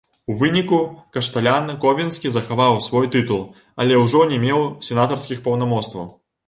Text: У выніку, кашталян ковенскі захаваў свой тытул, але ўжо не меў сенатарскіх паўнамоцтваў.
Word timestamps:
У 0.33 0.35
выніку, 0.37 0.79
кашталян 1.17 1.69
ковенскі 1.85 2.33
захаваў 2.37 2.81
свой 2.89 3.13
тытул, 3.17 3.45
але 3.85 4.03
ўжо 4.07 4.27
не 4.35 4.43
меў 4.49 4.69
сенатарскіх 4.91 5.39
паўнамоцтваў. 5.49 6.15